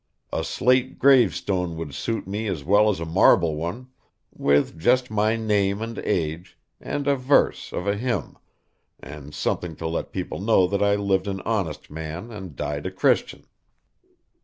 [0.33, 3.89] A slate gravestone would suit me as well as a marble one
[4.33, 8.35] with just my name and age, and a verse of a hymn,
[8.99, 12.91] and something to let people know that I lived an honest man and died a
[12.91, 13.45] Christian.